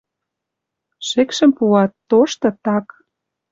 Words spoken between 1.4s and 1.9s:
пуа,